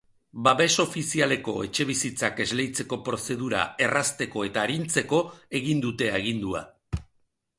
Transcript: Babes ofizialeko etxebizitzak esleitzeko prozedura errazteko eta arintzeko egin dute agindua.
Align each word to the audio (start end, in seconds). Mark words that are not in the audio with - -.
Babes 0.45 0.73
ofizialeko 0.83 1.53
etxebizitzak 1.65 2.41
esleitzeko 2.45 2.99
prozedura 3.09 3.61
errazteko 3.87 4.45
eta 4.49 4.63
arintzeko 4.65 5.19
egin 5.63 5.85
dute 5.87 6.09
agindua. 6.21 6.65